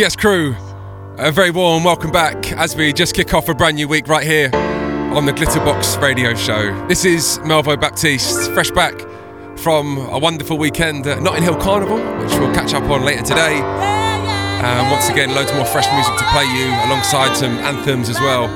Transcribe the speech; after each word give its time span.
Yes, 0.00 0.16
crew, 0.16 0.56
a 1.18 1.30
very 1.30 1.50
warm 1.50 1.84
welcome 1.84 2.10
back 2.10 2.52
as 2.52 2.74
we 2.74 2.90
just 2.90 3.14
kick 3.14 3.34
off 3.34 3.50
a 3.50 3.54
brand 3.54 3.76
new 3.76 3.86
week 3.86 4.08
right 4.08 4.26
here 4.26 4.48
on 5.14 5.26
the 5.26 5.32
Glitterbox 5.32 6.00
Radio 6.00 6.34
Show. 6.34 6.86
This 6.86 7.04
is 7.04 7.38
Melvo 7.40 7.78
Baptiste, 7.78 8.50
fresh 8.52 8.70
back 8.70 8.98
from 9.58 9.98
a 9.98 10.18
wonderful 10.18 10.56
weekend 10.56 11.06
at 11.06 11.20
Notting 11.20 11.42
Hill 11.42 11.56
Carnival, 11.56 11.98
which 11.98 12.32
we'll 12.38 12.54
catch 12.54 12.72
up 12.72 12.84
on 12.84 13.04
later 13.04 13.22
today. 13.22 13.60
And 13.60 14.90
once 14.90 15.10
again, 15.10 15.34
loads 15.34 15.52
more 15.52 15.66
fresh 15.66 15.92
music 15.92 16.16
to 16.16 16.24
play 16.32 16.46
you 16.46 16.68
alongside 16.88 17.36
some 17.36 17.58
anthems 17.58 18.08
as 18.08 18.18
well. 18.20 18.48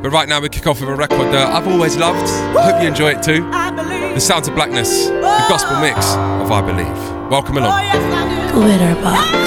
But 0.00 0.12
right 0.12 0.30
now, 0.30 0.40
we 0.40 0.48
kick 0.48 0.66
off 0.66 0.80
with 0.80 0.88
a 0.88 0.96
record 0.96 1.30
that 1.30 1.52
I've 1.52 1.68
always 1.68 1.98
loved. 1.98 2.26
I 2.56 2.72
hope 2.72 2.80
you 2.80 2.88
enjoy 2.88 3.10
it 3.10 3.22
too. 3.22 3.42
The 3.42 4.18
Sounds 4.18 4.48
of 4.48 4.54
Blackness, 4.54 5.08
the 5.08 5.46
gospel 5.50 5.78
mix 5.78 6.14
of 6.14 6.50
I 6.50 6.62
Believe. 6.62 7.30
Welcome 7.30 7.58
along. 7.58 7.84
Glitterbox. 8.54 9.45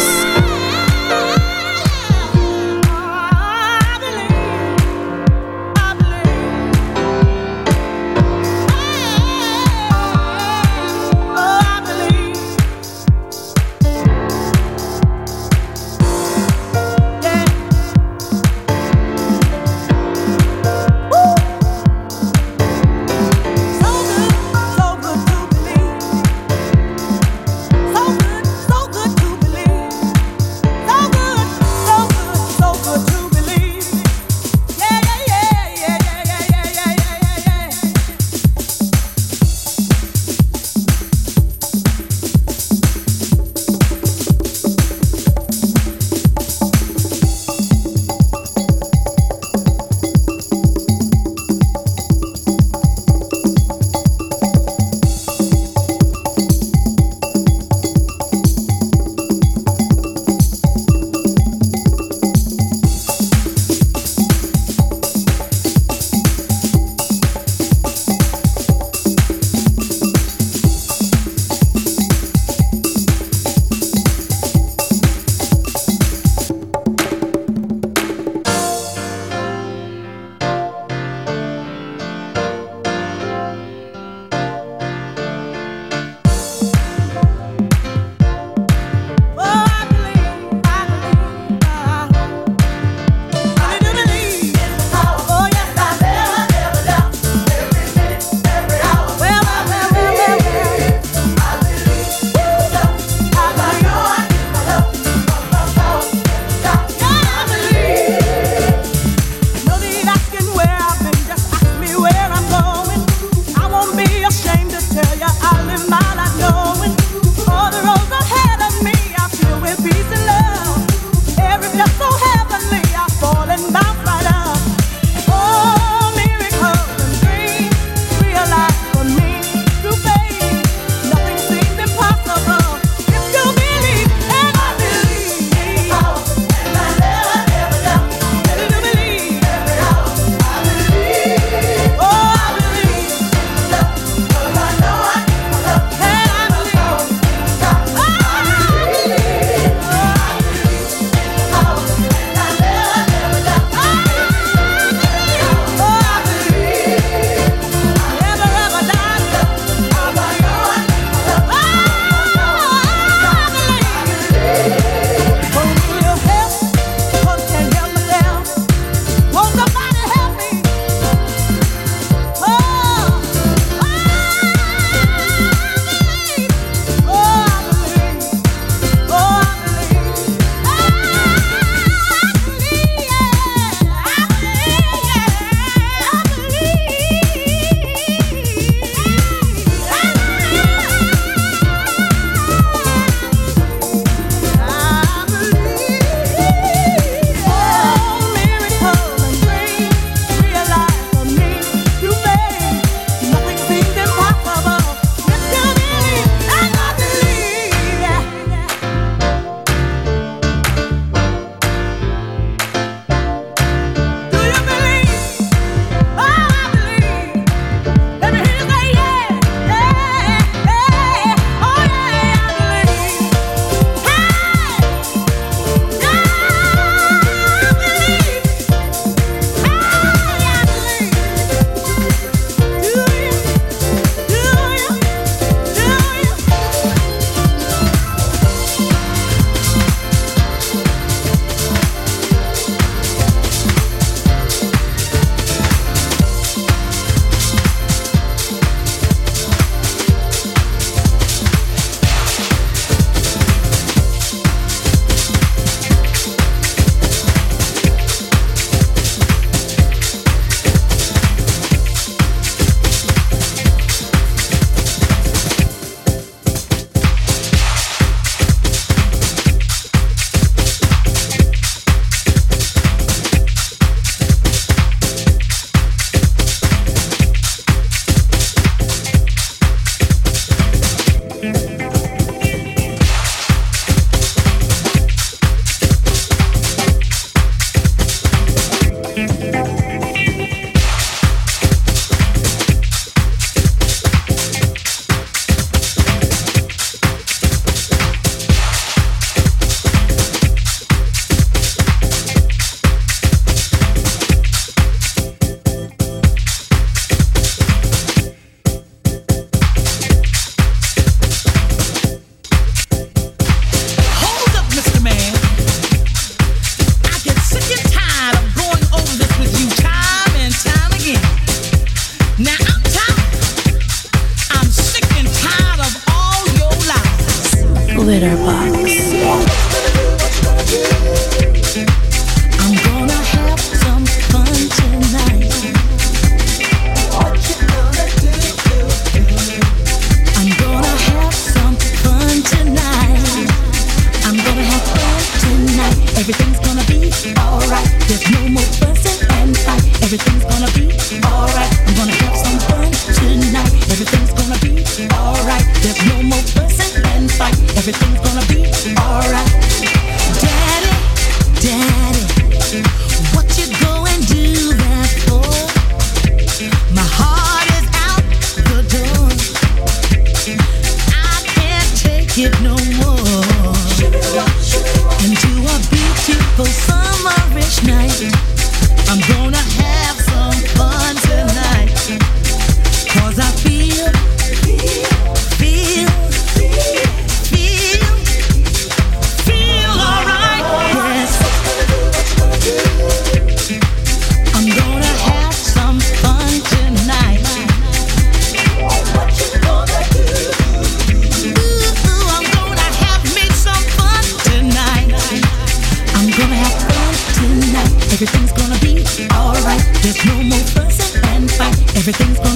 everything's 412.10 412.49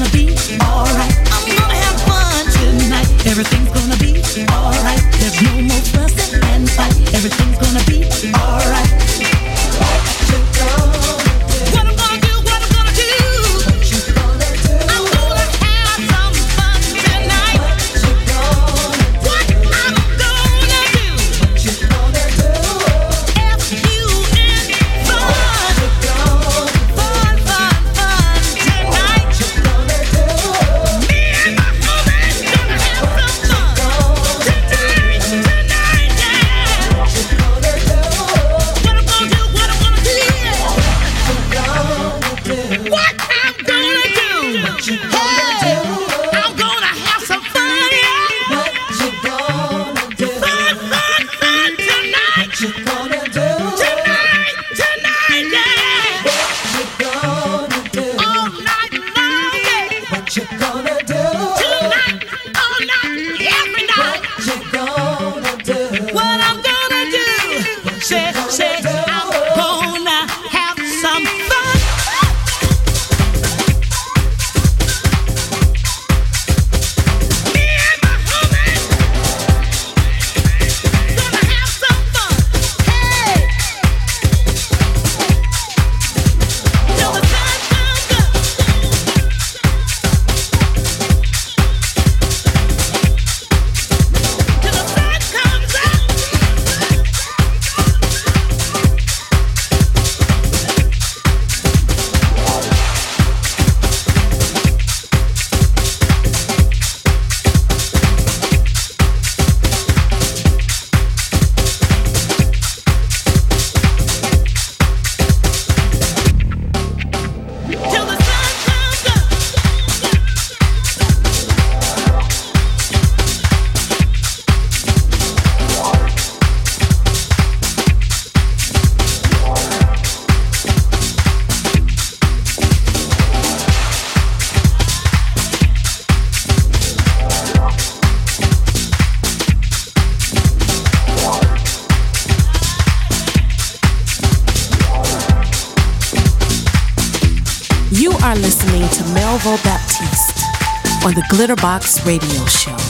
Glitterbox 151.33 152.05
Radio 152.05 152.45
Show. 152.45 152.82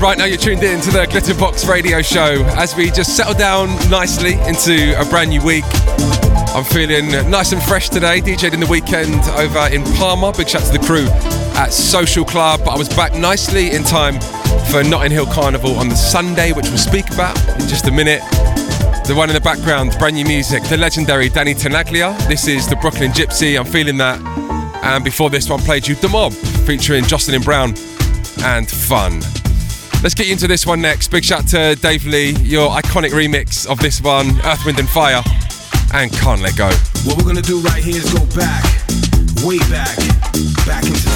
Right 0.00 0.16
now 0.16 0.26
you're 0.26 0.38
tuned 0.38 0.62
in 0.62 0.80
to 0.82 0.90
the 0.90 1.06
Glitterbox 1.06 1.68
radio 1.68 2.00
show 2.02 2.44
as 2.56 2.74
we 2.76 2.90
just 2.90 3.16
settle 3.16 3.34
down 3.34 3.68
nicely 3.90 4.34
into 4.46 4.98
a 4.98 5.04
brand 5.04 5.30
new 5.30 5.42
week. 5.42 5.64
I'm 6.54 6.62
feeling 6.64 7.08
nice 7.28 7.50
and 7.52 7.60
fresh 7.62 7.88
today, 7.88 8.20
DJed 8.20 8.54
in 8.54 8.60
the 8.60 8.66
weekend 8.66 9.20
over 9.30 9.68
in 9.74 9.82
Palma. 9.96 10.32
Big 10.32 10.48
shout 10.48 10.62
to 10.62 10.72
the 10.72 10.78
crew 10.78 11.06
at 11.58 11.72
Social 11.72 12.24
Club. 12.24 12.60
But 12.64 12.70
I 12.70 12.78
was 12.78 12.88
back 12.88 13.12
nicely 13.12 13.72
in 13.72 13.82
time 13.82 14.20
for 14.70 14.84
Notting 14.84 15.10
Hill 15.10 15.26
Carnival 15.26 15.76
on 15.76 15.88
the 15.88 15.96
Sunday, 15.96 16.52
which 16.52 16.68
we'll 16.68 16.78
speak 16.78 17.10
about 17.12 17.36
in 17.60 17.66
just 17.68 17.86
a 17.88 17.92
minute. 17.92 18.22
The 19.06 19.14
one 19.16 19.28
in 19.28 19.34
the 19.34 19.40
background, 19.40 19.96
brand 19.98 20.14
new 20.14 20.24
music, 20.24 20.62
the 20.64 20.76
legendary 20.76 21.28
Danny 21.28 21.54
Tenaglia. 21.54 22.16
This 22.28 22.46
is 22.46 22.68
the 22.68 22.76
Brooklyn 22.76 23.10
Gypsy. 23.10 23.58
I'm 23.58 23.66
feeling 23.66 23.96
that. 23.98 24.20
And 24.84 25.04
before 25.04 25.28
this 25.28 25.50
one, 25.50 25.60
played 25.60 25.86
you 25.88 25.96
The 25.96 26.08
Mob, 26.08 26.32
featuring 26.32 27.04
Jocelyn 27.04 27.42
Brown 27.42 27.74
and 28.42 28.70
Fun. 28.70 29.20
Let's 30.00 30.14
get 30.14 30.26
you 30.26 30.32
into 30.32 30.46
this 30.46 30.64
one 30.64 30.80
next. 30.80 31.10
Big 31.10 31.24
shout 31.24 31.48
to 31.48 31.74
Dave 31.74 32.06
Lee, 32.06 32.30
your 32.42 32.70
iconic 32.70 33.10
remix 33.10 33.66
of 33.66 33.80
this 33.80 34.00
one, 34.00 34.40
Earth, 34.44 34.64
Wind 34.64 34.78
and 34.78 34.88
Fire, 34.88 35.22
and 35.92 36.12
Can't 36.12 36.40
Let 36.40 36.56
Go. 36.56 36.70
What 37.04 37.16
we're 37.18 37.26
gonna 37.26 37.42
do 37.42 37.58
right 37.60 37.82
here 37.82 37.96
is 37.96 38.12
go 38.12 38.24
back, 38.36 38.62
way 39.42 39.58
back, 39.70 39.96
back 40.66 40.86
into 40.86 41.07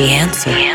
the 0.00 0.08
answer. 0.08 0.69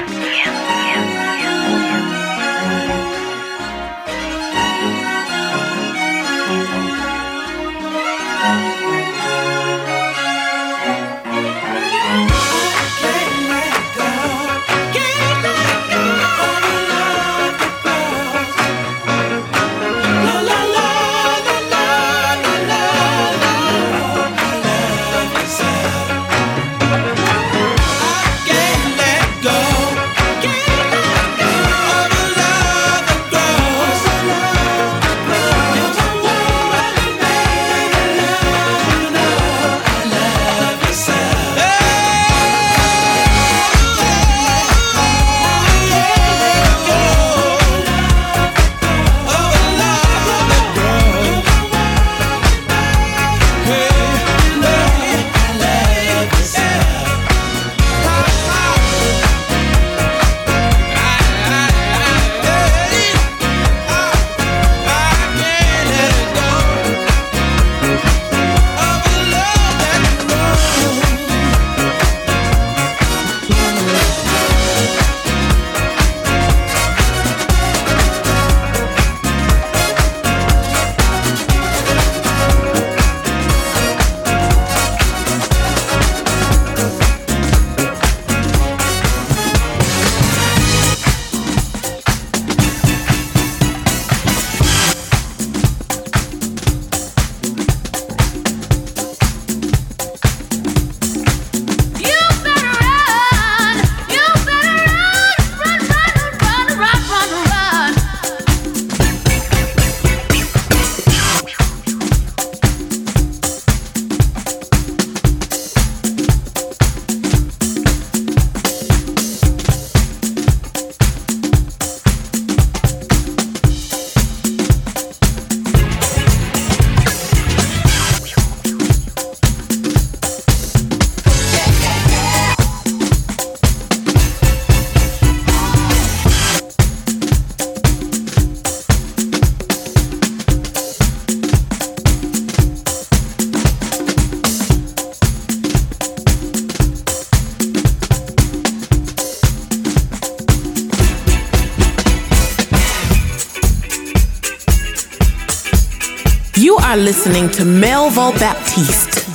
To 157.56 157.64
Melvo 157.64 158.38
Baptiste 158.38 159.26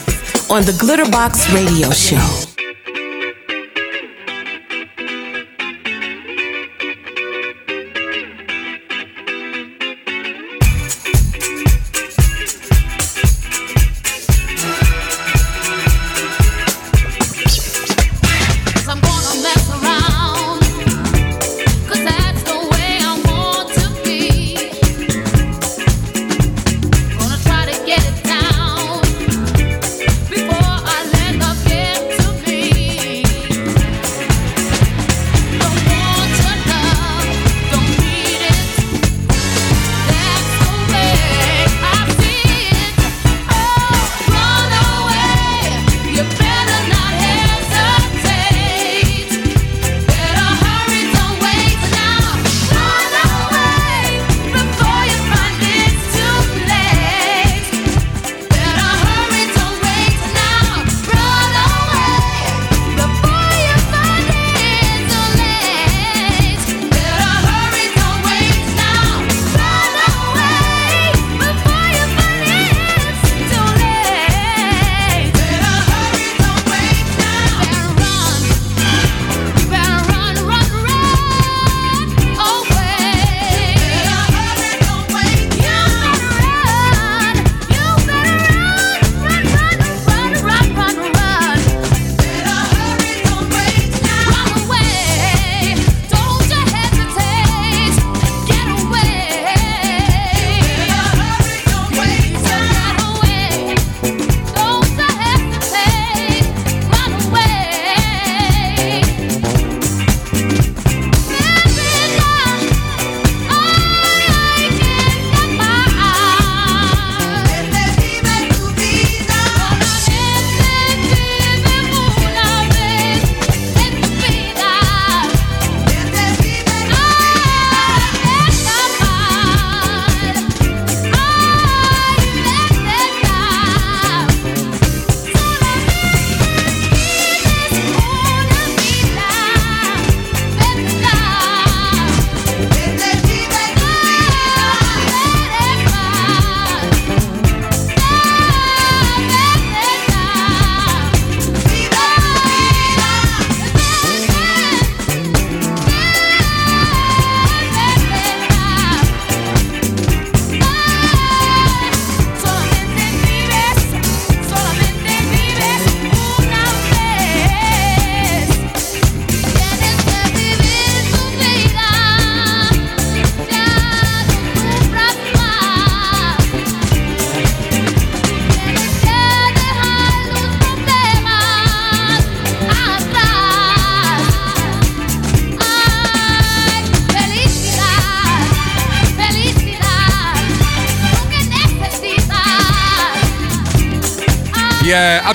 on 0.50 0.62
the 0.64 0.72
Glitterbox 0.72 1.54
Radio 1.54 1.90
Show. 1.90 2.49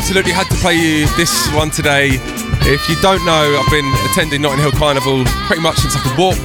Absolutely 0.06 0.34
had 0.34 0.48
to 0.52 0.56
play 0.58 0.76
you 0.76 1.08
this 1.18 1.52
one 1.52 1.72
today. 1.72 2.10
If 2.62 2.88
you 2.88 2.96
don't 3.02 3.26
know, 3.26 3.60
I've 3.60 3.72
been 3.72 3.92
attending 4.12 4.44
Notting 4.44 4.60
Hill 4.60 4.72
Carnival 4.72 5.26
pretty 5.48 5.64
much 5.64 5.78
since 5.78 5.96
I 5.96 6.00
could 6.00 6.16
walk. 6.16 6.38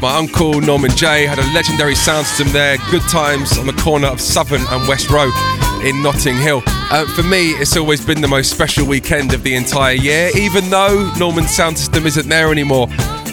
My 0.00 0.16
uncle 0.16 0.58
Norman 0.62 0.90
Jay 0.92 1.26
had 1.26 1.38
a 1.38 1.44
legendary 1.52 1.96
sound 1.96 2.26
system 2.26 2.50
there, 2.54 2.78
good 2.90 3.02
times 3.02 3.58
on 3.58 3.66
the 3.66 3.74
corner 3.74 4.06
of 4.08 4.22
Southern 4.22 4.62
and 4.70 4.88
West 4.88 5.10
Road 5.10 5.34
in 5.84 6.02
Notting 6.02 6.38
Hill. 6.38 6.62
Uh, 6.66 7.04
for 7.14 7.22
me, 7.22 7.50
it's 7.50 7.76
always 7.76 8.02
been 8.02 8.22
the 8.22 8.26
most 8.26 8.50
special 8.50 8.86
weekend 8.86 9.34
of 9.34 9.42
the 9.42 9.54
entire 9.54 9.92
year, 9.92 10.30
even 10.34 10.70
though 10.70 11.12
Norman's 11.18 11.54
sound 11.54 11.76
system 11.76 12.06
isn't 12.06 12.30
there 12.30 12.50
anymore. 12.50 12.86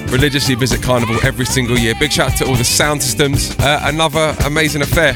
Religiously 0.09 0.55
visit 0.55 0.83
Carnival 0.83 1.17
every 1.23 1.45
single 1.45 1.79
year. 1.79 1.93
Big 1.97 2.11
shout 2.11 2.33
out 2.33 2.37
to 2.39 2.45
all 2.45 2.57
the 2.57 2.65
sound 2.65 3.01
systems. 3.01 3.57
Uh, 3.59 3.79
another 3.85 4.35
amazing 4.43 4.81
affair. 4.81 5.15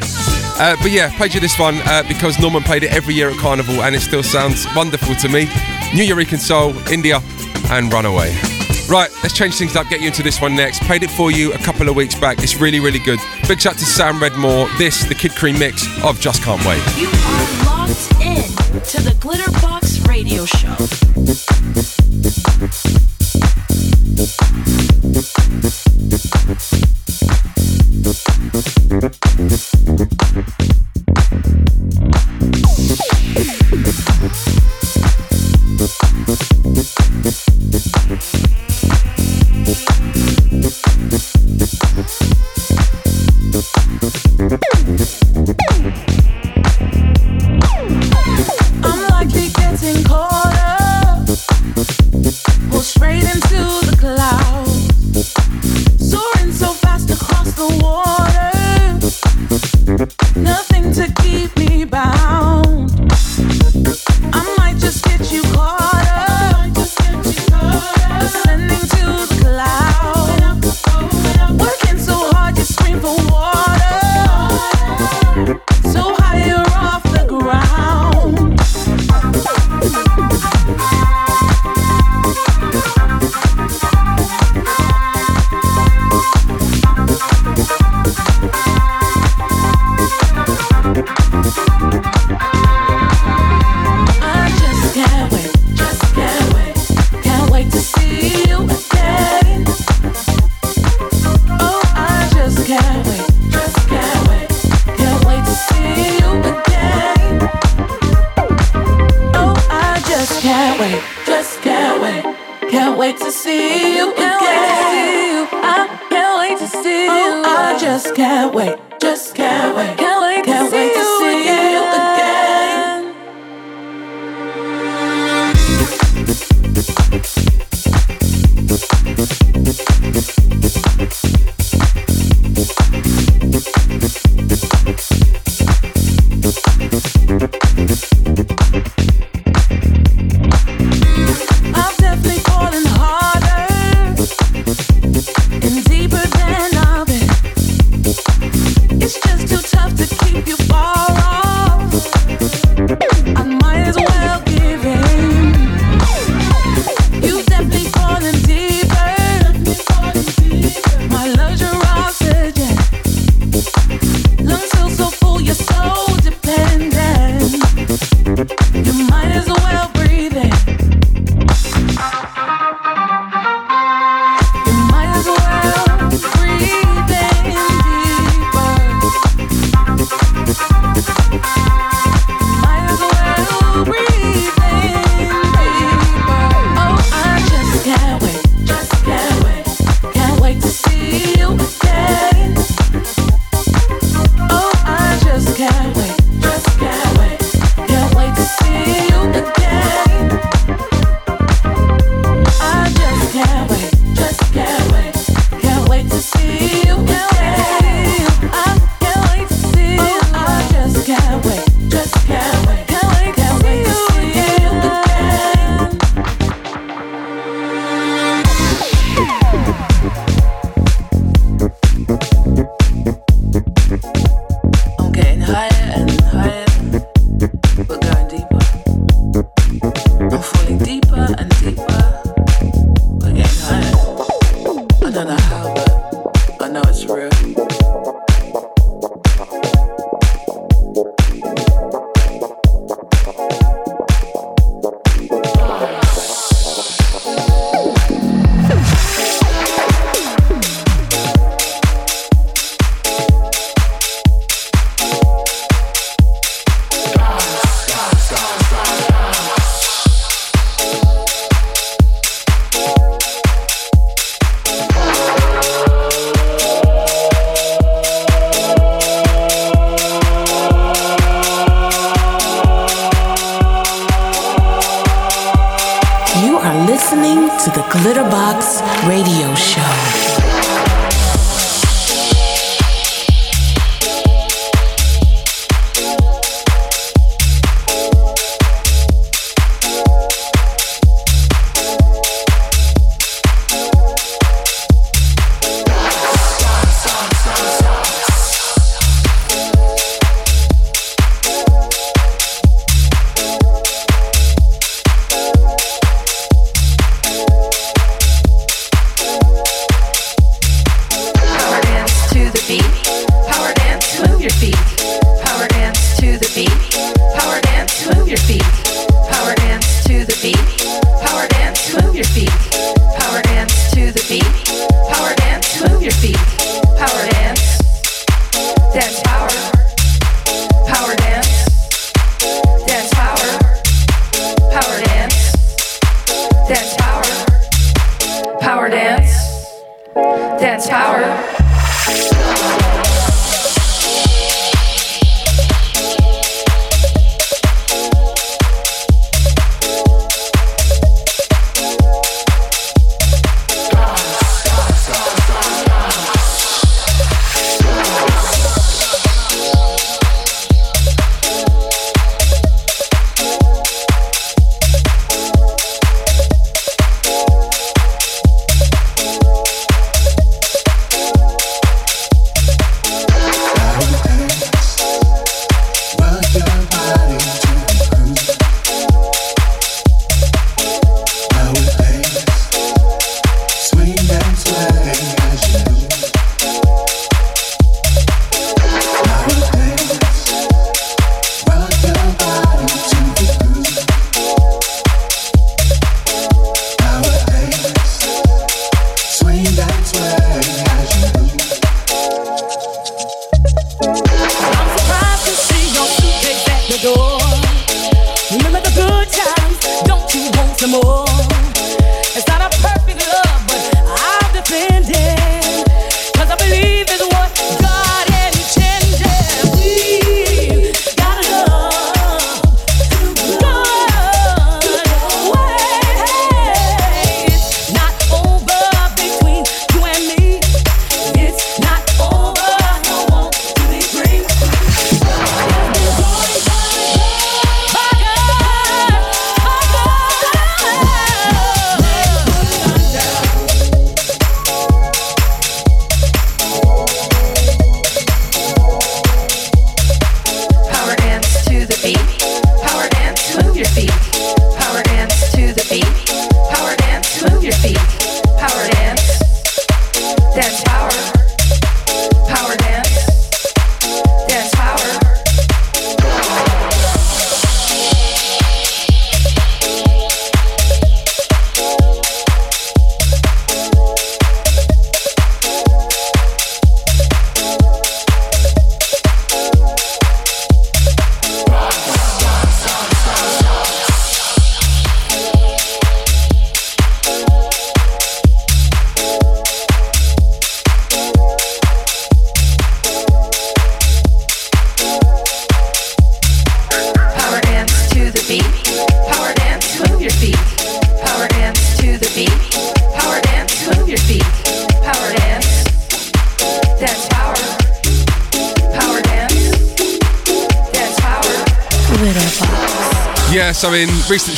Uh, 0.58 0.76
but 0.82 0.92
yeah, 0.92 1.16
played 1.18 1.34
you 1.34 1.40
this 1.40 1.60
one 1.60 1.76
uh, 1.84 2.04
because 2.08 2.40
Norman 2.40 2.64
played 2.64 2.84
it 2.84 2.94
every 2.94 3.14
year 3.14 3.30
at 3.30 3.38
Carnival 3.38 3.84
and 3.84 3.94
it 3.94 4.00
still 4.00 4.24
sounds 4.24 4.66
wonderful 4.76 5.14
to 5.16 5.28
me. 5.28 5.46
Nuyorican 5.92 6.40
Soul, 6.40 6.76
India, 6.90 7.20
and 7.72 7.92
Runaway. 7.92 8.34
Right, 8.88 9.10
let's 9.24 9.34
change 9.34 9.56
things 9.56 9.76
up, 9.76 9.88
get 9.90 10.00
you 10.00 10.08
into 10.08 10.24
this 10.24 10.40
one 10.40 10.56
next. 10.56 10.82
Played 10.84 11.04
it 11.04 11.10
for 11.12 11.32
you 11.32 11.52
a 11.54 11.58
couple 11.58 11.90
of 11.90 11.96
weeks 11.96 12.16
back. 12.16 12.42
It's 12.42 12.62
really, 12.62 12.80
really 12.80 13.00
good. 13.00 13.20
Big 13.48 13.60
shout 13.60 13.74
to 13.74 13.86
Sam 13.86 14.16
Redmore. 14.20 14.70
This, 14.78 15.04
the 15.06 15.16
Kid 15.16 15.32
Creme 15.32 15.58
mix 15.60 15.86
of 16.04 16.20
Just 16.20 16.44
Can't 16.44 16.64
Wait. 16.66 16.82
You 16.96 17.08
are 17.10 17.66
locked 17.66 18.12
in 18.22 18.44
to 18.84 19.02
the 19.02 19.16
Glitterbox 19.20 20.08
Radio 20.08 20.46
Show. 20.46 20.76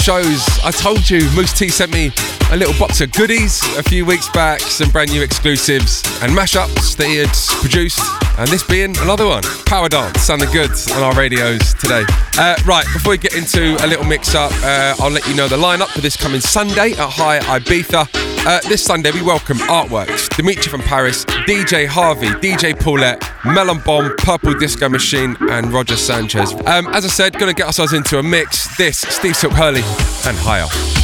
Shows, 0.08 0.48
I 0.64 0.72
told 0.72 1.10
you 1.10 1.20
Moose 1.36 1.52
T 1.52 1.68
sent 1.68 1.92
me 1.92 2.14
a 2.52 2.56
little 2.56 2.74
box 2.80 3.02
of 3.02 3.12
goodies 3.12 3.62
a 3.76 3.84
few 3.84 4.06
weeks 4.06 4.30
back, 4.30 4.62
some 4.62 4.90
brand 4.90 5.12
new 5.12 5.22
exclusives 5.22 6.02
and 6.24 6.32
mashups 6.32 6.96
that 6.96 7.08
he 7.08 7.18
had 7.18 7.28
produced, 7.60 8.00
and 8.40 8.48
this 8.48 8.64
being 8.64 8.98
another 9.00 9.26
one. 9.28 9.44
Power 9.66 9.90
Dance, 9.90 10.22
sounding 10.22 10.50
good 10.52 10.72
on 10.94 11.04
our 11.04 11.14
radios 11.14 11.74
today. 11.74 12.06
Uh, 12.38 12.56
right, 12.66 12.86
before 12.94 13.10
we 13.12 13.18
get 13.18 13.36
into 13.36 13.76
a 13.84 13.88
little 13.88 14.06
mix 14.06 14.34
up, 14.34 14.54
uh, 14.64 14.96
I'll 14.98 15.12
let 15.12 15.28
you 15.28 15.36
know 15.36 15.50
the 15.50 15.58
lineup 15.58 15.90
for 15.90 16.00
this 16.00 16.16
coming 16.16 16.40
Sunday 16.40 16.92
at 16.94 17.10
High 17.10 17.40
Ibiza. 17.40 18.17
Uh, 18.48 18.62
this 18.70 18.82
Sunday, 18.82 19.12
we 19.12 19.22
welcome 19.22 19.58
Artworks, 19.58 20.34
Dimitri 20.38 20.72
from 20.72 20.80
Paris, 20.80 21.26
DJ 21.26 21.86
Harvey, 21.86 22.28
DJ 22.28 22.80
Paulette, 22.80 23.22
Melon 23.44 23.80
Bomb, 23.80 24.16
Purple 24.20 24.54
Disco 24.54 24.88
Machine, 24.88 25.36
and 25.50 25.74
Roger 25.74 25.98
Sanchez. 25.98 26.54
Um, 26.66 26.88
as 26.94 27.04
I 27.04 27.10
said, 27.10 27.34
going 27.34 27.54
to 27.54 27.54
get 27.54 27.68
ourselves 27.68 27.92
into 27.92 28.20
a 28.20 28.24
mix. 28.24 28.78
This, 28.78 29.00
Steve 29.00 29.36
Silk 29.36 29.52
Hurley, 29.52 29.82
and 30.26 30.38
Higher. 30.38 30.97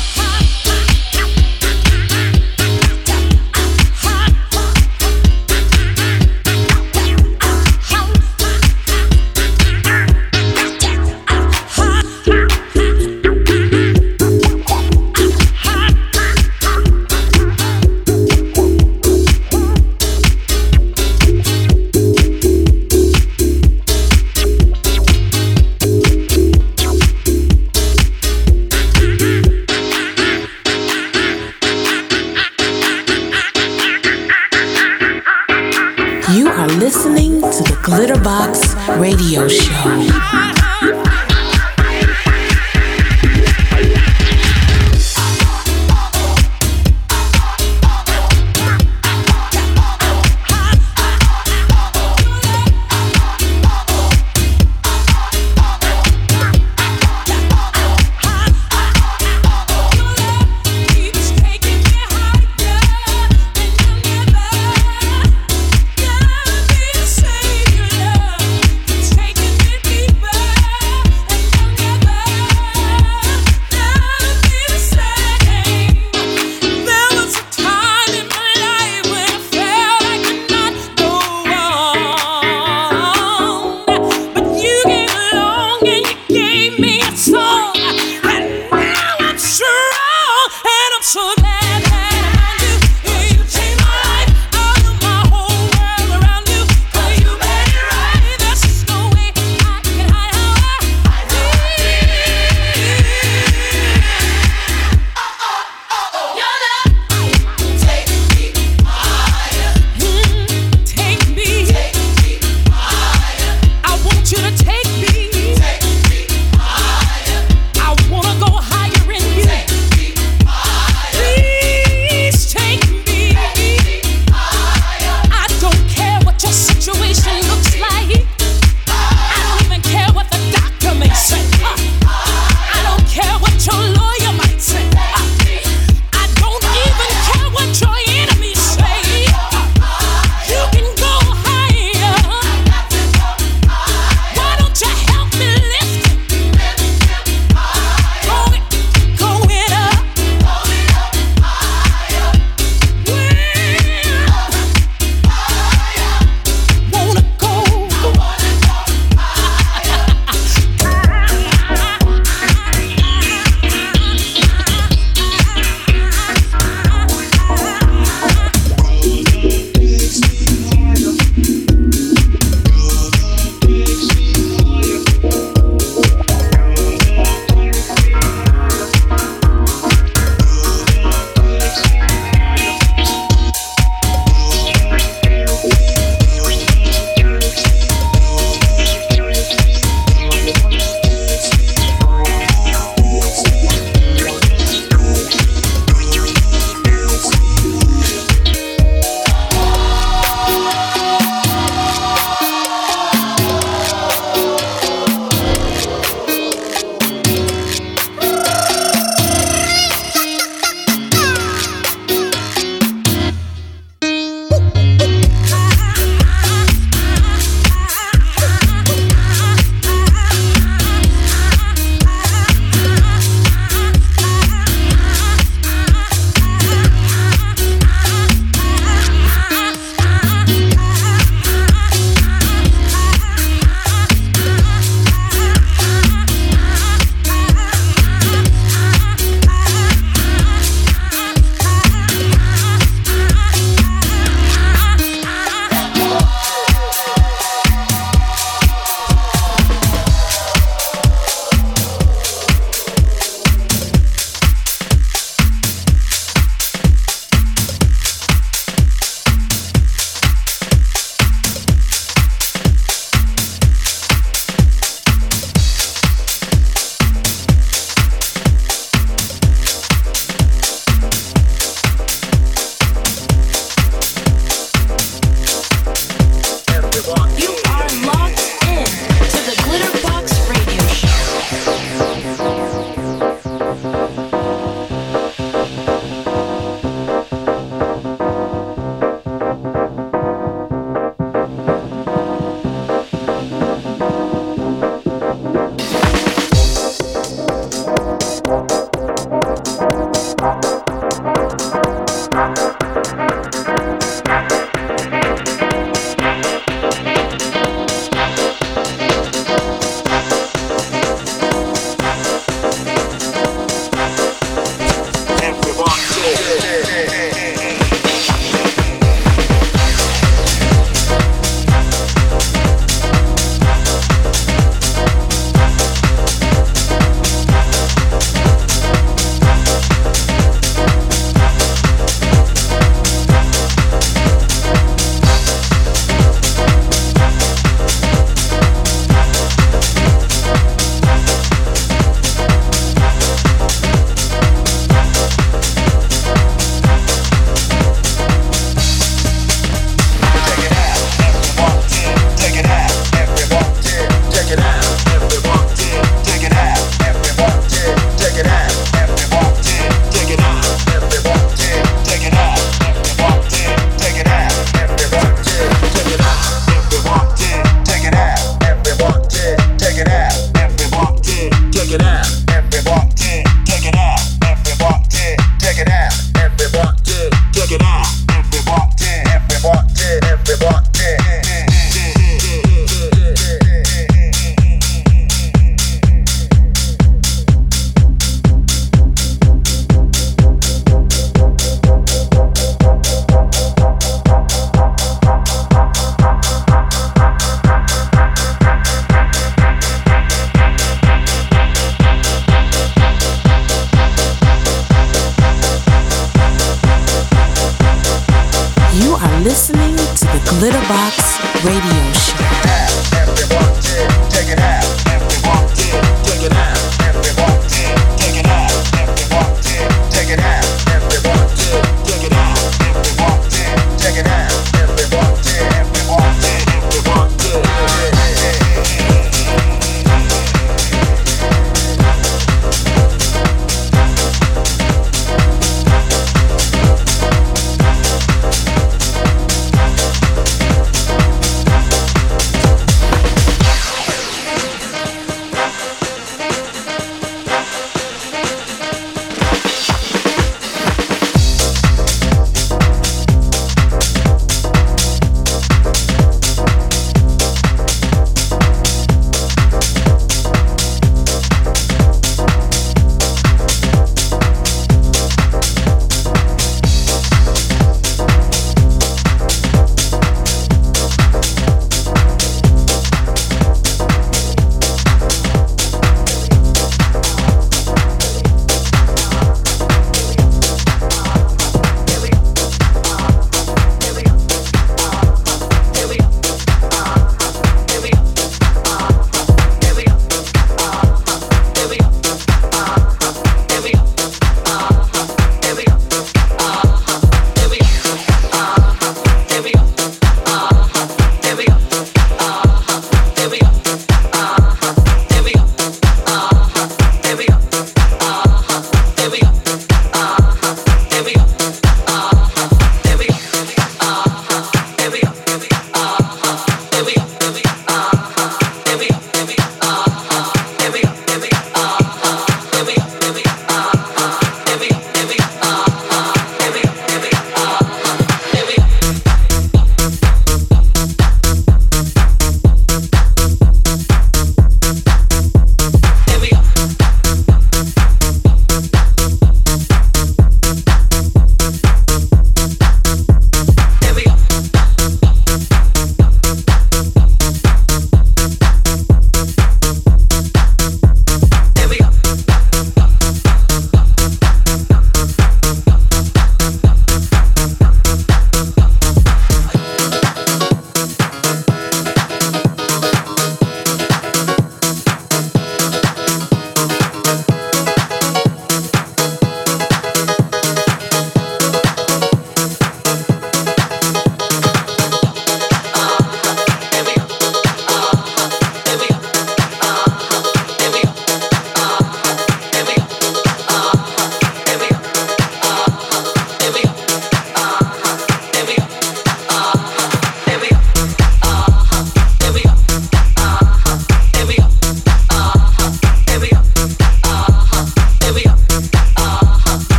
Glitterbox 37.82 38.76
Radio 38.98 39.50
Show. 39.50 40.63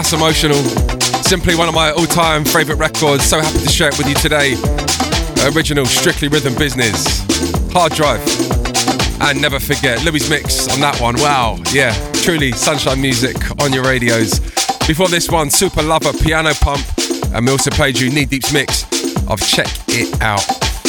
That's 0.00 0.14
emotional. 0.14 0.56
Simply 1.24 1.54
one 1.54 1.68
of 1.68 1.74
my 1.74 1.90
all 1.90 2.06
time 2.06 2.42
favourite 2.42 2.78
records. 2.78 3.22
So 3.22 3.38
happy 3.38 3.58
to 3.58 3.68
share 3.68 3.90
it 3.90 3.98
with 3.98 4.08
you 4.08 4.14
today. 4.14 4.54
Original 5.54 5.84
Strictly 5.84 6.28
Rhythm 6.28 6.54
Business. 6.54 7.04
Hard 7.70 7.92
Drive. 7.92 8.22
And 9.20 9.42
never 9.42 9.60
forget 9.60 10.02
Louis 10.02 10.26
Mix 10.30 10.72
on 10.72 10.80
that 10.80 10.98
one. 11.02 11.16
Wow. 11.16 11.58
Yeah, 11.70 11.92
truly 12.14 12.52
sunshine 12.52 12.98
music 12.98 13.36
on 13.60 13.74
your 13.74 13.84
radios. 13.84 14.40
Before 14.88 15.06
this 15.06 15.28
one, 15.28 15.50
Super 15.50 15.82
Lover 15.82 16.14
Piano 16.14 16.54
Pump. 16.54 16.82
And 17.34 17.44
we 17.44 17.52
also 17.52 17.70
played 17.70 17.98
you 17.98 18.08
Knee 18.08 18.24
Deep's 18.24 18.54
mix 18.54 18.84
of 19.28 19.38
Check 19.46 19.68
It 19.88 20.18
Out. 20.22 20.48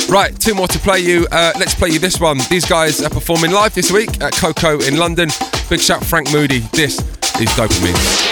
Right, 0.10 0.34
two 0.40 0.56
more 0.56 0.70
to 0.70 0.80
play 0.80 1.00
you. 1.00 1.28
Uh, 1.34 1.52
let's 1.60 1.76
play 1.76 1.90
you 1.90 2.00
this 2.00 2.18
one. 2.18 2.40
These 2.50 2.64
guys 2.64 3.02
are 3.02 3.10
performing 3.10 3.52
live 3.52 3.76
this 3.76 3.92
week 3.92 4.22
at 4.22 4.32
KOKO 4.32 4.88
in 4.88 4.96
London. 4.96 5.28
Big 5.70 5.82
shout 5.82 6.02
Franc 6.02 6.32
Moody. 6.32 6.60
This 6.72 7.00
is 7.42 7.50
Dopamine. 7.58 8.31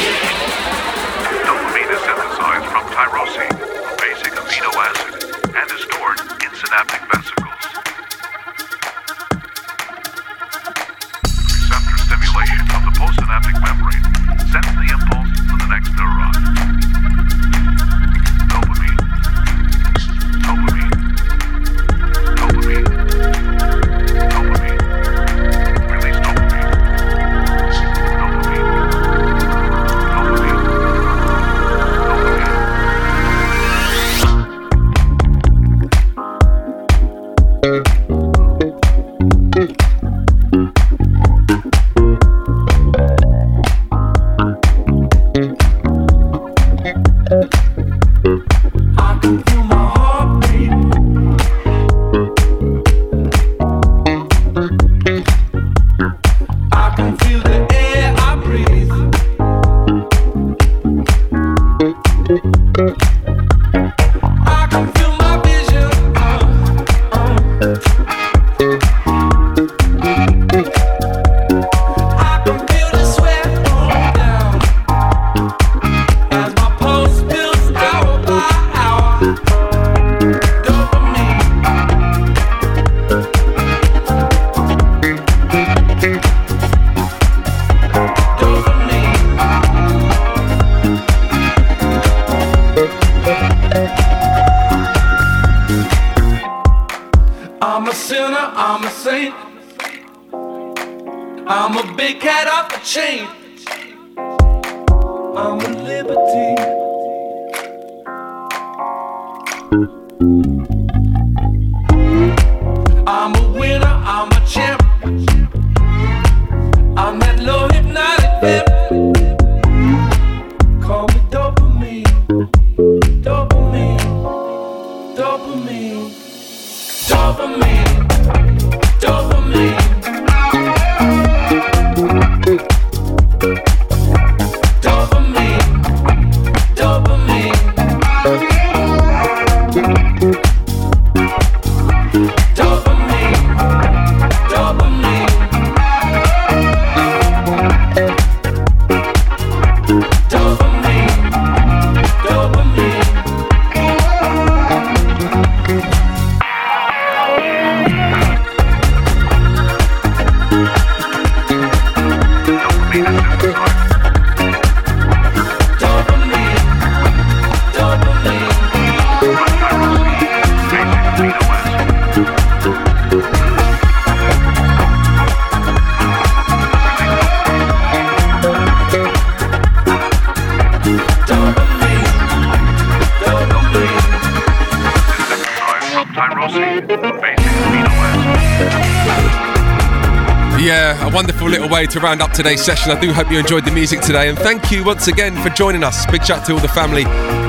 To 191.90 192.00
round 192.00 192.22
up 192.22 192.32
today's 192.32 192.64
session. 192.64 192.92
I 192.92 193.00
do 193.00 193.12
hope 193.12 193.32
you 193.32 193.40
enjoyed 193.40 193.66
the 193.66 193.72
music 193.72 194.02
today, 194.02 194.30
and 194.30 194.38
thank 194.38 194.70
you 194.72 194.84
once 194.84 195.08
again 195.08 195.36
for 195.42 195.50
joining 195.50 195.84
us. 195.84 196.06
Big 196.12 196.24
shout 196.24 196.46
to 196.46 196.54
all 196.54 196.60
the 196.60 196.68
family 196.68 197.04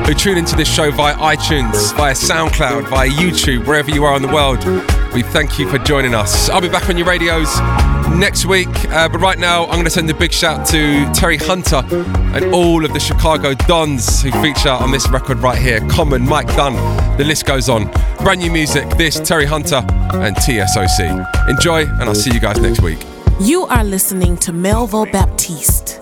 who 0.06 0.14
tune 0.14 0.38
into 0.38 0.56
this 0.56 0.72
show 0.72 0.90
via 0.90 1.14
iTunes, 1.16 1.94
via 1.94 2.14
SoundCloud, 2.14 2.88
via 2.88 3.08
YouTube, 3.08 3.66
wherever 3.66 3.90
you 3.90 4.04
are 4.04 4.16
in 4.16 4.22
the 4.22 4.28
world. 4.32 4.64
We 5.12 5.22
thank 5.22 5.58
you 5.58 5.68
for 5.68 5.78
joining 5.78 6.14
us. 6.14 6.48
I'll 6.48 6.62
be 6.62 6.68
back 6.68 6.88
on 6.88 6.96
your 6.96 7.06
radios 7.06 7.54
next 8.18 8.46
week, 8.46 8.68
uh, 8.90 9.08
but 9.08 9.18
right 9.20 9.38
now 9.38 9.64
I'm 9.64 9.72
going 9.72 9.84
to 9.84 9.90
send 9.90 10.08
a 10.08 10.14
big 10.14 10.32
shout 10.32 10.66
to 10.68 11.10
Terry 11.12 11.36
Hunter 11.36 11.82
and 12.34 12.54
all 12.54 12.84
of 12.84 12.92
the 12.94 13.00
Chicago 13.00 13.52
Dons 13.54 14.22
who 14.22 14.30
feature 14.40 14.70
on 14.70 14.90
this 14.90 15.08
record 15.10 15.38
right 15.38 15.58
here. 15.58 15.86
Common, 15.88 16.26
Mike 16.26 16.48
Dunn, 16.56 16.74
the 17.18 17.24
list 17.24 17.44
goes 17.44 17.68
on. 17.68 17.90
Brand 18.18 18.40
new 18.40 18.50
music. 18.50 18.88
This 18.96 19.20
Terry 19.20 19.46
Hunter 19.46 19.82
and 20.14 20.34
TSOC. 20.36 21.48
Enjoy, 21.48 21.82
and 21.82 22.02
I'll 22.02 22.14
see 22.14 22.32
you 22.32 22.40
guys 22.40 22.58
next 22.58 22.80
week. 22.80 23.09
You 23.40 23.64
are 23.64 23.84
listening 23.84 24.36
to 24.38 24.52
Melvo 24.52 25.10
Baptiste 25.10 25.98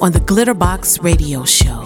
on 0.00 0.10
the 0.10 0.18
Glitterbox 0.18 1.00
Radio 1.00 1.44
Show. 1.44 1.84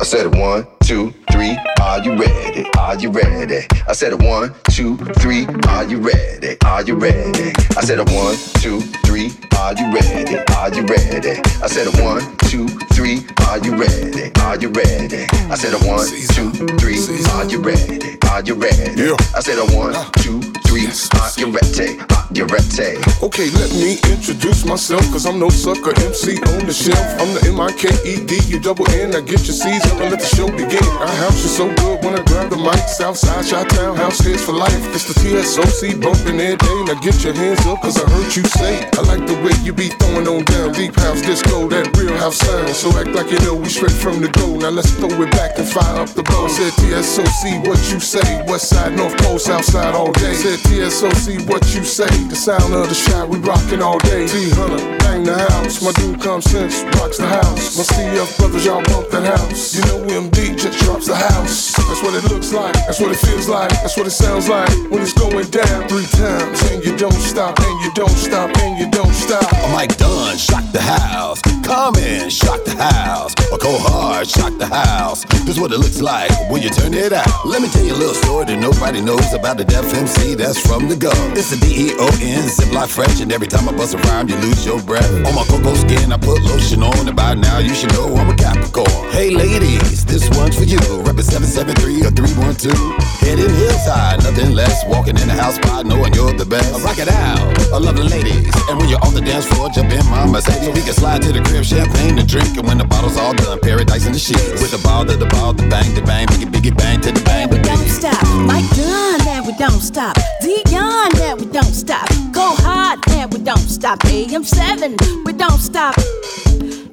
I 0.00 0.04
said 0.04 0.34
one, 0.34 0.66
two, 0.82 1.12
three. 1.30 1.58
Are 1.82 2.02
you 2.02 2.16
ready? 2.16 2.64
Are 2.78 2.98
you 2.98 3.10
ready? 3.10 3.66
I 3.86 3.92
said 3.92 4.14
one, 4.22 4.54
two, 4.70 4.96
three. 5.20 5.46
Are 5.68 5.84
you 5.84 5.98
ready? 5.98 6.56
Are 6.64 6.82
you 6.82 6.94
ready? 6.94 7.52
I 7.76 7.82
said 7.82 7.98
one, 7.98 8.36
two, 8.54 8.80
three. 9.04 9.30
Are 9.58 9.74
you 9.74 9.92
ready? 9.92 10.38
Are 10.56 10.72
you 10.74 10.86
ready? 10.86 11.42
I 11.62 11.66
said 11.66 11.88
one, 12.02 12.22
two, 12.50 12.66
three. 12.98 13.22
Are 13.46 13.58
you 13.58 13.76
ready? 13.76 14.32
Are 14.42 14.58
you 14.58 14.70
ready? 14.70 15.22
I 15.46 15.54
said 15.54 15.72
it 15.72 15.86
one, 15.86 16.02
two, 16.34 16.50
three. 16.82 16.98
Are 17.30 17.46
you 17.46 17.62
ready? 17.62 18.18
Are 18.26 18.42
you 18.42 18.54
ready? 18.54 18.90
Yeah. 18.98 19.14
I 19.36 19.40
said 19.40 19.58
it 19.62 19.70
one, 19.70 19.94
two, 20.18 20.42
three. 20.66 20.90
Are 21.14 21.30
you 21.38 21.46
ready? 21.54 22.02
Are 22.10 22.26
you 22.34 22.46
ready? 22.50 22.98
Okay, 23.22 23.50
let 23.54 23.70
me 23.78 23.98
introduce 24.10 24.64
myself, 24.64 25.02
cause 25.12 25.26
I'm 25.26 25.38
no 25.38 25.48
sucker 25.48 25.94
MC 26.02 26.42
on 26.58 26.66
the 26.66 26.74
shelf. 26.74 26.98
I'm 27.22 27.30
the 27.38 27.54
M-I-K-E-D, 27.54 28.50
you 28.50 28.58
double 28.58 28.88
N, 28.90 29.14
I 29.14 29.20
get 29.20 29.46
your 29.46 29.54
C's 29.54 29.86
up 29.86 30.00
and 30.00 30.10
let 30.10 30.18
the 30.18 30.26
show 30.26 30.50
begin. 30.50 30.82
Our 30.98 31.14
house 31.22 31.44
is 31.44 31.54
so 31.54 31.68
good 31.74 32.02
when 32.02 32.18
I 32.18 32.22
grab 32.24 32.50
the 32.50 32.56
mic. 32.56 32.82
Southside, 32.88 33.46
Chi-Town, 33.46 33.96
house 33.96 34.22
kids 34.22 34.42
for 34.42 34.52
life. 34.52 34.82
It's 34.94 35.06
the 35.06 35.14
TSOC 35.22 36.02
bumping 36.02 36.40
every 36.40 36.56
day. 36.58 36.78
Now 36.86 36.98
get 36.98 37.22
your 37.22 37.34
hands 37.34 37.64
up, 37.66 37.82
cause 37.82 37.98
I 37.98 38.08
heard 38.10 38.34
you 38.34 38.42
say. 38.58 38.90
I 38.98 39.02
like 39.06 39.26
the 39.26 39.38
way 39.42 39.54
you 39.62 39.72
be 39.72 39.88
throwing 40.00 40.26
on 40.26 40.42
down. 40.44 40.72
Deep 40.72 40.96
house 40.96 41.22
disco, 41.22 41.68
that 41.68 41.94
real 41.96 42.16
house 42.16 42.39
So 42.72 42.88
act 42.96 43.10
like 43.12 43.30
you 43.30 43.38
know 43.40 43.54
we 43.54 43.68
straight 43.68 43.92
from 43.92 44.22
the 44.22 44.28
go. 44.28 44.56
Now 44.56 44.70
let's 44.70 44.90
throw 44.92 45.10
it 45.10 45.30
back 45.32 45.58
and 45.58 45.68
fire 45.68 46.00
up 46.00 46.08
the 46.10 46.22
bow. 46.22 46.48
Said 46.48 46.72
TSOC, 46.80 47.66
what 47.68 47.76
you 47.92 48.00
say? 48.00 48.24
West 48.46 48.70
side, 48.70 48.96
North 48.96 49.16
Pole, 49.18 49.38
South 49.38 49.64
side 49.64 49.94
all 49.94 50.12
day. 50.12 50.32
Said 50.32 50.58
TSOC, 50.60 51.48
what 51.48 51.60
you 51.74 51.84
say? 51.84 52.08
The 52.28 52.36
sound 52.36 52.72
of 52.72 52.88
the 52.88 52.94
shot, 52.94 53.28
we 53.28 53.38
rockin' 53.38 53.82
all 53.82 53.98
day. 53.98 54.26
T 54.26 54.48
Hunter, 54.50 54.80
bang 54.98 55.24
the 55.24 55.36
house. 55.36 55.82
My 55.82 55.92
dude 55.92 56.20
comes 56.20 56.44
since, 56.48 56.82
rocks 56.96 57.18
the 57.18 57.26
house. 57.26 57.76
My 57.76 57.84
CF 57.84 58.38
brothers, 58.38 58.64
y'all 58.64 58.82
bump 58.84 59.10
that 59.10 59.26
house. 59.26 59.74
You 59.76 59.82
know 59.90 60.00
MD 60.08 60.56
just 60.56 60.78
drops 60.80 61.06
the 61.06 61.16
house. 61.16 61.76
That's 61.76 62.02
what 62.02 62.14
it 62.14 62.24
looks 62.32 62.52
like, 62.52 62.72
that's 62.86 63.00
what 63.00 63.10
it 63.10 63.18
feels 63.18 63.48
like, 63.48 63.70
that's 63.82 63.96
what 63.96 64.06
it 64.06 64.16
sounds 64.16 64.48
like 64.48 64.70
when 64.90 65.02
it's 65.02 65.12
going 65.12 65.50
down 65.50 65.88
three 65.88 66.06
times. 66.06 66.62
And 66.70 66.84
you 66.84 66.96
don't 66.96 67.20
stop, 67.20 67.58
and 67.60 67.84
you 67.84 67.92
don't 67.92 68.16
stop, 68.16 68.56
and 68.56 68.78
you 68.78 68.88
don't 68.90 69.12
stop. 69.12 69.50
Mike 69.72 69.96
Dunn, 69.98 70.38
shock 70.38 70.64
the 70.72 70.80
house. 70.80 71.42
Come 71.64 71.96
in, 71.96 72.29
shock 72.30 72.64
the 72.64 72.76
house. 72.76 73.34
Or 73.52 73.58
go 73.58 73.76
hard, 73.78 74.28
shock 74.28 74.56
the 74.58 74.66
house. 74.66 75.24
This 75.44 75.56
is 75.56 75.60
what 75.60 75.72
it 75.72 75.78
looks 75.78 76.00
like 76.00 76.30
when 76.50 76.62
you 76.62 76.70
turn 76.70 76.94
it 76.94 77.12
out. 77.12 77.28
Let 77.44 77.62
me 77.62 77.68
tell 77.68 77.84
you 77.84 77.94
a 77.94 78.00
little 78.00 78.14
story 78.14 78.46
that 78.46 78.58
nobody 78.58 79.00
knows 79.00 79.32
about 79.32 79.58
the 79.58 79.64
deaf 79.64 79.92
MC 79.92 80.34
that's 80.34 80.58
from 80.60 80.88
the 80.88 80.96
go. 80.96 81.10
It's 81.34 81.50
the 81.50 81.58
D-E-O-N, 81.58 82.44
Ziploc 82.48 82.88
fresh, 82.88 83.20
and 83.20 83.32
every 83.32 83.48
time 83.48 83.68
I 83.68 83.72
bust 83.72 83.94
a 83.94 83.98
rhyme, 84.08 84.28
you 84.28 84.36
lose 84.36 84.64
your 84.64 84.80
breath. 84.82 85.10
On 85.26 85.34
my 85.34 85.44
cocoa 85.44 85.74
skin, 85.74 86.12
I 86.12 86.16
put 86.16 86.40
lotion 86.42 86.82
on, 86.82 87.06
and 87.06 87.16
by 87.16 87.34
now 87.34 87.58
you 87.58 87.74
should 87.74 87.92
know 87.92 88.14
I'm 88.14 88.30
a 88.30 88.36
Capricorn. 88.36 89.10
Hey 89.10 89.30
ladies, 89.30 90.04
this 90.04 90.28
one's 90.38 90.56
for 90.56 90.64
you. 90.64 90.78
Reppin' 91.02 91.26
773 91.26 92.06
or 92.06 92.10
312. 92.14 92.72
Heading 93.20 93.50
hillside, 93.50 94.22
nothing 94.22 94.54
less. 94.54 94.84
Walking 94.86 95.18
in 95.18 95.26
the 95.26 95.34
house 95.34 95.56
spot, 95.56 95.86
knowing 95.86 96.14
you're 96.14 96.32
the 96.32 96.46
best. 96.46 96.72
Rock 96.84 96.98
it 96.98 97.08
out, 97.08 97.42
I 97.74 97.78
love 97.78 97.96
the 97.96 98.04
ladies. 98.04 98.54
And 98.70 98.78
when 98.78 98.88
you're 98.88 99.02
on 99.02 99.14
the 99.14 99.20
dance 99.20 99.46
floor, 99.46 99.68
jump 99.70 99.90
in 99.90 100.04
my 100.06 100.26
Mercedes. 100.26 100.64
So 100.64 100.72
we 100.72 100.82
can 100.82 100.94
slide 100.94 101.22
to 101.22 101.32
the 101.32 101.42
crib, 101.42 101.64
champagne 101.64 102.19
to 102.20 102.26
drink. 102.26 102.56
And 102.56 102.66
when 102.66 102.78
the 102.78 102.84
bottle's 102.84 103.16
all 103.16 103.34
done, 103.34 103.60
paradise 103.60 104.06
in 104.06 104.12
the 104.12 104.18
sheets. 104.18 104.60
With 104.60 104.70
the 104.70 104.80
ball 104.84 105.04
to 105.04 105.16
the 105.16 105.26
ball, 105.26 105.52
the 105.52 105.66
bang, 105.68 105.94
the 105.94 106.02
bang, 106.02 106.26
biggie, 106.28 106.50
biggie, 106.50 106.76
bang 106.76 107.00
to 107.00 107.12
the 107.12 107.20
bang, 107.24 107.48
we 107.48 107.58
don't 107.58 107.88
stop. 107.88 108.22
Mike 108.44 108.68
Dunn, 108.76 109.20
and 109.28 109.46
we 109.46 109.52
don't 109.56 109.80
stop. 109.80 110.16
Deon, 110.42 111.14
and 111.20 111.40
we 111.40 111.46
don't 111.46 111.74
stop. 111.74 112.08
Go 112.32 112.54
hard, 112.60 112.98
and 113.10 113.32
we 113.32 113.40
don't 113.40 113.68
stop. 113.68 113.98
AM7, 114.00 115.24
we 115.24 115.32
don't 115.32 115.58
stop. 115.58 115.94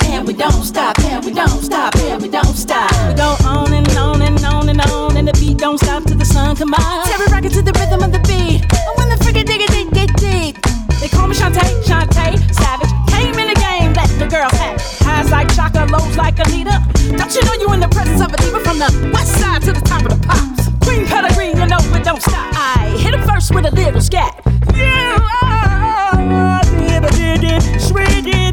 And 0.08 0.26
we 0.26 0.34
don't 0.34 0.64
stop, 0.64 0.98
and 1.00 1.26
we 1.26 1.34
don't 1.34 1.62
stop, 1.62 1.96
and 1.96 2.22
we 2.22 2.30
don't 2.30 2.56
stop. 2.56 2.92
We 3.08 3.14
go 3.16 3.36
on 3.46 3.74
and 3.74 3.90
on 3.98 4.22
and 4.22 4.44
on 4.46 4.70
and 4.70 4.82
on, 4.82 5.18
and 5.18 5.28
the 5.28 5.34
beat 5.34 5.58
don't 5.58 5.78
stop 5.78 6.04
till 6.06 6.18
the 6.18 6.26
sun 6.26 6.56
come 6.56 6.74
out. 6.74 7.08
Yeah, 7.08 7.20
we 7.20 7.50
to 7.50 7.62
the 7.62 7.74
rhythm 7.80 8.02
of 8.04 8.12
the 8.12 8.24
beat. 8.30 8.64
And 8.64 8.94
when 8.98 9.10
the 9.10 9.18
freaking 9.24 9.46
dig 9.46 9.62
it, 9.62 9.72
dig, 9.72 9.92
dig, 9.92 10.12
dig. 10.16 10.54
They 11.02 11.10
call 11.10 11.28
me 11.28 11.36
Shantae, 11.36 11.68
Shantae, 11.84 12.40
Savage. 12.56 12.90
Came 13.12 13.38
in 13.38 13.48
the 13.54 13.60
game, 13.60 13.94
let 13.94 14.10
the 14.18 14.28
girls 14.28 14.54
have. 14.54 14.97
Highs 15.28 15.32
like 15.32 15.56
Chaka, 15.56 15.92
lows 15.92 16.16
like 16.16 16.40
Anita. 16.40 16.80
Don't 17.18 17.36
you 17.36 17.42
know 17.44 17.54
you 17.60 17.74
in 17.74 17.80
the 17.80 17.90
presence 17.90 18.22
of 18.22 18.32
a 18.34 18.38
diva 18.38 18.60
from 18.62 18.80
the 18.80 19.12
west 19.14 19.36
side 19.40 19.62
to 19.64 19.74
the 19.74 19.82
top 19.82 20.04
of 20.04 20.10
the 20.10 20.28
pops? 20.28 20.70
Queen 20.86 21.06
pedigree, 21.06 21.48
you 21.48 21.68
know 21.68 21.80
it 21.96 22.04
don't 22.04 22.22
stop. 22.22 22.48
I 22.56 22.96
hit 22.98 23.14
him 23.14 23.28
first 23.28 23.54
with 23.54 23.66
a 23.66 23.72
little 23.72 24.00
scat. 24.00 24.40
Yeah, 24.74 25.18
ah, 25.20 26.62
dibba 26.64 27.10
dibba, 27.10 27.60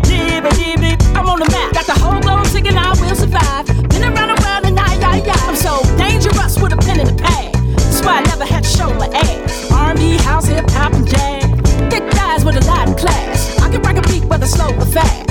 dibba 0.02 0.50
dibba. 0.50 1.16
I'm 1.16 1.28
on 1.28 1.38
the 1.38 1.48
map, 1.50 1.74
got 1.74 1.86
the 1.86 1.94
whole 1.94 2.20
globe 2.20 2.46
singing 2.46 2.76
I 2.76 2.90
will 2.98 3.14
survive. 3.14 3.66
Been 3.90 4.02
around 4.02 4.34
the 4.34 4.38
world 4.42 4.64
and 4.66 4.78
I, 4.78 4.98
I, 4.98 5.22
I. 5.22 5.38
I'm 5.46 5.56
so 5.56 5.80
dangerous 5.96 6.58
with 6.58 6.72
a 6.72 6.76
pen 6.76 6.98
in 6.98 7.06
the 7.06 7.22
pad. 7.22 7.54
That's 7.78 8.02
why 8.02 8.18
I 8.18 8.22
never 8.22 8.44
had 8.44 8.64
to 8.64 8.70
show 8.70 8.92
my 8.94 9.06
ass. 9.14 9.70
R&B, 9.70 10.16
house, 10.24 10.46
hip 10.46 10.68
hop, 10.70 10.92
and 10.92 11.06
jazz. 11.06 11.44
Thick 11.92 12.10
guys 12.10 12.44
with 12.44 12.56
a 12.56 12.66
lot 12.66 12.88
of 12.88 12.96
class. 12.96 13.60
I 13.60 13.70
can 13.70 13.80
rock 13.82 13.96
a 13.96 14.02
beat 14.08 14.24
whether 14.24 14.46
slow 14.46 14.74
or 14.74 14.86
fast. 14.86 15.23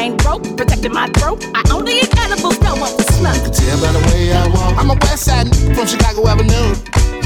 Everlast. 0.00 0.16
The 0.16 0.16
line 0.16 0.16
broke, 0.16 0.56
protecting 0.56 0.92
my 0.92 1.06
throat. 1.18 1.44
I 1.54 1.62
only 1.72 2.00
eat 2.00 2.16
edibles, 2.18 2.58
don't 2.58 2.80
want 2.80 2.96
the 2.96 3.04
smoke. 3.12 3.52
Tell 3.52 3.80
by 3.80 3.92
the 3.92 4.02
way 4.08 4.32
I 4.32 4.46
walk. 4.48 4.78
I'm 4.78 4.90
a 4.90 4.94
west 4.94 5.24
side 5.24 5.46
n- 5.46 5.74
from 5.74 5.86
Chicago 5.86 6.26
Avenue. 6.28 6.74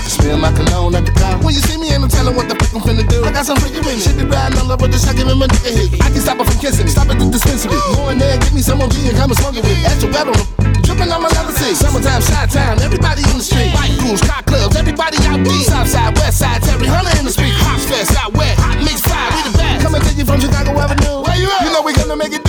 Smell 0.05 0.39
my 0.39 0.53
cologne 0.53 0.95
at 0.95 1.07
the 1.07 1.12
car. 1.12 1.39
When 1.43 1.55
you 1.55 1.61
see 1.61 1.79
me, 1.79 1.91
ain't 1.93 2.03
no 2.03 2.09
telling 2.09 2.37
what 2.37 2.49
the 2.49 2.55
fuck 2.55 2.75
I'm 2.75 2.83
finna 2.83 3.09
do. 3.09 3.25
I 3.25 3.33
got 3.33 3.47
some 3.47 3.57
for 3.59 3.68
you 3.68 3.81
in 3.81 3.99
it. 3.99 4.03
Shit 4.03 4.16
be 4.16 4.25
riding 4.25 4.59
all 4.59 4.70
over 4.72 4.87
the 4.87 4.99
shot, 4.99 5.16
give 5.16 5.27
him 5.29 5.41
a 5.41 5.47
nigga 5.47 5.70
hit. 5.70 6.03
I 6.03 6.11
can 6.11 6.20
stop 6.20 6.39
her 6.39 6.45
from 6.45 6.59
kissing 6.61 6.85
me. 6.85 6.91
Stop 6.93 7.09
at 7.11 7.18
the 7.18 7.27
dispensary. 7.31 7.79
Go 7.97 8.11
in 8.11 8.18
there, 8.18 8.37
get 8.39 8.53
me 8.53 8.61
some 8.61 8.81
OG 8.83 8.95
and 9.09 9.16
come 9.16 9.31
and 9.31 9.39
smoke 9.39 9.57
it 9.57 9.64
with. 9.64 9.81
Extra 9.87 10.11
wet 10.11 10.29
on 10.29 10.37
the 10.37 10.47
Dripping 10.85 11.11
on 11.11 11.22
my 11.25 11.31
leather 11.33 11.57
seat. 11.57 11.75
Summertime, 11.81 12.20
shot 12.20 12.53
time, 12.53 12.79
everybody 12.85 13.25
in 13.33 13.41
the 13.41 13.45
street. 13.45 13.72
White 13.72 13.97
goons, 13.99 14.20
car 14.20 14.45
clubs, 14.45 14.77
everybody 14.77 15.16
out 15.25 15.41
deep. 15.41 15.64
South 15.64 15.89
side, 15.89 16.12
west 16.20 16.39
side, 16.39 16.61
Terry 16.61 16.87
Hunter 16.87 17.16
in 17.18 17.25
the 17.25 17.33
street. 17.33 17.57
Hot 17.64 17.81
fest, 17.81 18.12
out 18.20 18.37
west, 18.37 18.61
hot 18.61 18.77
mix 18.85 19.01
fire, 19.01 19.33
we 19.33 19.41
the 19.49 19.53
best. 19.57 19.81
Coming 19.81 20.03
to 20.05 20.12
you 20.12 20.25
from 20.29 20.39
Chicago 20.39 20.77
Avenue. 20.77 21.25
Where 21.25 21.39
you 21.41 21.49
at? 21.49 21.64
You 21.64 21.72
know 21.72 21.83
we 21.83 21.97
gonna 21.97 22.16
make 22.20 22.37
it 22.37 22.43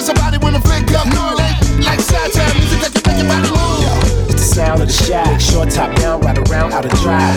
It's 0.00 0.06
somebody 0.06 0.38
when 0.38 0.54
the 0.54 0.60
flick 0.60 0.88
up. 0.96 1.04
No, 1.12 1.36
ain't 1.36 1.84
like 1.84 2.00
shot 2.00 2.32
music 2.56 2.80
that 2.80 2.88
can 2.96 3.04
make 3.04 3.20
your 3.20 3.28
body 3.28 3.52
move. 3.52 4.32
It's 4.32 4.48
the 4.48 4.64
sound 4.64 4.80
of 4.80 4.88
the 4.88 4.96
shack. 4.96 5.38
Short 5.38 5.68
top 5.68 5.94
down, 5.96 6.22
right 6.22 6.38
around, 6.48 6.72
out 6.72 6.86
of 6.86 6.92
drive. 7.04 7.36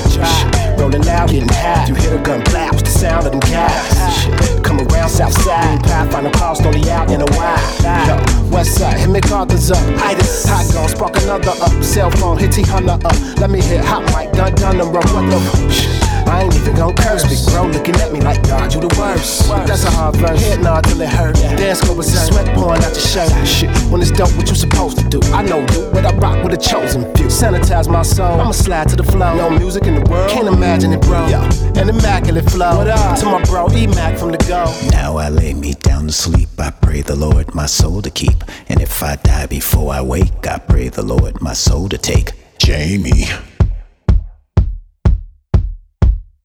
Rolling 0.80 1.04
loud, 1.04 1.28
getting 1.30 1.50
high. 1.52 1.84
You 1.88 1.96
hear 1.96 2.16
the 2.16 2.24
gun 2.24 2.40
blast, 2.46 2.86
the 2.86 2.90
sound 2.90 3.28
of 3.28 3.34
them 3.34 3.44
guys. 3.52 4.64
Come 4.64 4.80
around 4.80 5.10
south 5.10 5.36
side, 5.44 5.84
pathfinder 5.84 6.32
cost 6.40 6.64
only 6.64 6.90
out 6.90 7.12
in 7.12 7.20
a 7.20 7.28
wide. 7.36 8.08
Yo, 8.08 8.16
west 8.48 8.80
side, 8.80 8.96
hit 8.96 9.10
me 9.10 9.20
Carter's 9.20 9.70
up. 9.70 9.84
Itis, 10.00 10.48
hot 10.48 10.64
gun, 10.72 10.88
spark 10.88 11.18
another 11.20 11.52
up. 11.60 11.84
Cell 11.84 12.12
phone, 12.12 12.38
hit 12.38 12.54
T 12.54 12.62
Hunter 12.62 12.96
up. 12.96 13.40
Let 13.44 13.50
me 13.50 13.60
hit 13.60 13.84
hot 13.84 14.08
mic, 14.16 14.32
dun 14.32 14.56
dun 14.56 14.80
and 14.80 14.88
run. 14.88 15.04
What 15.12 15.28
the? 15.28 16.03
I 16.28 16.44
ain't 16.44 16.56
even 16.56 16.76
gon' 16.76 16.96
curse. 16.96 17.24
Big 17.24 17.40
bro 17.54 17.68
looking 17.68 17.96
at 17.96 18.12
me 18.12 18.22
like, 18.22 18.42
God, 18.44 18.74
you 18.74 18.82
the 18.82 18.94
worst. 19.00 19.48
That's 19.68 19.84
a 19.84 19.92
hard 19.92 20.16
verse. 20.18 20.42
Head 20.42 20.62
nod 20.62 20.84
till 20.84 21.02
it 21.02 21.10
hurt. 21.10 21.36
Dance 21.36 21.82
go 21.82 21.96
berserk. 21.96 22.34
Sweat 22.34 22.48
pouring 22.56 22.84
out 22.84 22.92
your 22.92 23.00
shirt. 23.00 23.48
Shit, 23.48 23.70
when 23.92 24.02
it's 24.02 24.12
dope, 24.12 24.36
what 24.38 24.50
you 24.50 24.56
supposed 24.56 24.98
to 25.00 25.08
do? 25.10 25.20
I 25.34 25.44
know 25.44 25.60
you, 25.60 25.90
but 25.94 26.06
I 26.06 26.16
rock 26.18 26.44
with 26.44 26.54
a 26.54 26.58
chosen 26.58 27.04
few. 27.16 27.28
Sanitize 27.28 27.88
my 27.88 28.02
soul. 28.02 28.40
I'ma 28.40 28.52
slide 28.52 28.90
to 28.90 28.96
the 28.96 29.04
flow. 29.04 29.36
No 29.36 29.50
music 29.50 29.84
in 29.84 29.96
the 29.96 30.10
world. 30.10 30.30
Can't 30.30 30.48
imagine 30.48 30.94
it, 30.94 31.02
bro. 31.02 31.26
Yo, 31.28 31.42
an 31.76 31.90
immaculate 31.90 32.50
flow. 32.50 32.78
What 32.78 32.88
up? 32.88 33.20
To 33.20 33.26
my 33.26 33.44
bro, 33.44 33.70
E 33.72 33.88
Mac 33.88 34.18
from 34.18 34.32
the 34.32 34.38
go. 34.40 34.66
Now 34.90 35.18
I 35.18 35.30
lay 35.30 35.54
me 35.54 35.74
down 35.74 36.08
to 36.08 36.14
sleep. 36.14 36.50
I 36.60 36.72
pray 36.72 37.02
the 37.02 37.16
Lord 37.16 37.54
my 37.54 37.66
soul 37.66 38.02
to 38.02 38.10
keep. 38.10 38.44
And 38.70 38.82
if 38.82 39.04
I 39.04 39.16
die 39.18 39.48
before 39.48 39.94
I 39.94 40.02
wake, 40.02 40.48
I 40.48 40.58
pray 40.58 40.90
the 40.90 41.04
Lord 41.04 41.42
my 41.42 41.54
soul 41.54 41.90
to 41.90 41.98
take. 41.98 42.32
Jamie. 42.58 43.28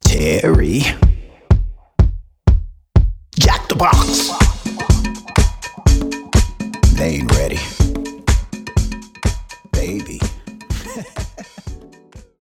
Terry. 0.09 0.81
Jack 3.39 3.69
the 3.69 3.77
Box. 3.77 4.31
They 6.95 7.17
ain't 7.17 7.31
ready. 7.37 7.59
Baby. 9.73 10.19